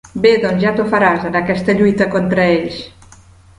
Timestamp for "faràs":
0.93-1.27